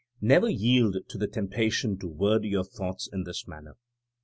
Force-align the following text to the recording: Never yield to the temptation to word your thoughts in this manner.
Never 0.19 0.49
yield 0.49 0.97
to 1.09 1.17
the 1.19 1.27
temptation 1.27 1.95
to 1.99 2.07
word 2.07 2.43
your 2.43 2.63
thoughts 2.63 3.07
in 3.13 3.23
this 3.23 3.47
manner. 3.47 3.75